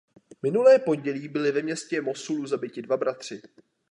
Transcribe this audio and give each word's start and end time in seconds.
Minulé 0.43 0.79
pondělí 0.79 1.27
byli 1.27 1.51
ve 1.51 1.61
městě 1.61 2.01
Mosúlu 2.01 2.47
zabiti 2.47 2.81
dva 2.81 2.97
bratři. 2.97 3.41